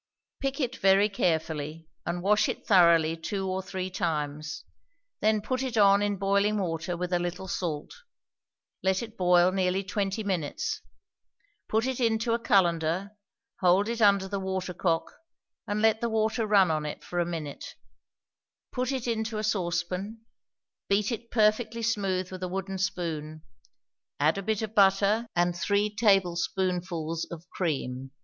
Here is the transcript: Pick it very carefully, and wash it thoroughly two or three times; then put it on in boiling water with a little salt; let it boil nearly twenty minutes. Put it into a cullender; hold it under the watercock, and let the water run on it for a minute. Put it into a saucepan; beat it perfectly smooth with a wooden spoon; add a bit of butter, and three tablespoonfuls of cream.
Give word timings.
Pick 0.39 0.59
it 0.59 0.77
very 0.77 1.09
carefully, 1.09 1.87
and 2.07 2.23
wash 2.23 2.49
it 2.49 2.65
thoroughly 2.65 3.15
two 3.15 3.47
or 3.47 3.61
three 3.61 3.91
times; 3.91 4.65
then 5.19 5.41
put 5.43 5.61
it 5.61 5.77
on 5.77 6.01
in 6.01 6.17
boiling 6.17 6.57
water 6.57 6.97
with 6.97 7.13
a 7.13 7.19
little 7.19 7.47
salt; 7.47 7.93
let 8.81 9.03
it 9.03 9.15
boil 9.15 9.51
nearly 9.51 9.83
twenty 9.83 10.23
minutes. 10.23 10.81
Put 11.69 11.85
it 11.85 11.99
into 11.99 12.33
a 12.33 12.39
cullender; 12.39 13.11
hold 13.59 13.87
it 13.87 14.01
under 14.01 14.27
the 14.27 14.39
watercock, 14.39 15.03
and 15.67 15.83
let 15.83 16.01
the 16.01 16.09
water 16.09 16.47
run 16.47 16.71
on 16.71 16.83
it 16.83 17.03
for 17.03 17.19
a 17.19 17.23
minute. 17.25 17.75
Put 18.71 18.91
it 18.91 19.05
into 19.05 19.37
a 19.37 19.43
saucepan; 19.43 20.25
beat 20.89 21.11
it 21.11 21.29
perfectly 21.29 21.83
smooth 21.83 22.31
with 22.31 22.41
a 22.41 22.47
wooden 22.47 22.79
spoon; 22.79 23.43
add 24.19 24.39
a 24.39 24.41
bit 24.41 24.63
of 24.63 24.73
butter, 24.73 25.27
and 25.35 25.55
three 25.55 25.95
tablespoonfuls 25.95 27.25
of 27.29 27.47
cream. 27.51 28.09